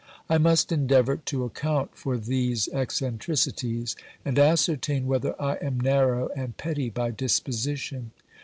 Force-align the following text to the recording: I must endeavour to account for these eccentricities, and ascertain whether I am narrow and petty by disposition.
I 0.27 0.39
must 0.39 0.71
endeavour 0.71 1.17
to 1.17 1.43
account 1.43 1.95
for 1.95 2.17
these 2.17 2.67
eccentricities, 2.69 3.95
and 4.25 4.39
ascertain 4.39 5.05
whether 5.05 5.39
I 5.39 5.57
am 5.57 5.79
narrow 5.79 6.29
and 6.35 6.57
petty 6.57 6.89
by 6.89 7.11
disposition. 7.11 8.09